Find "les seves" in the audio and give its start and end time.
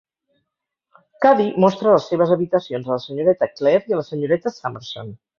1.95-2.33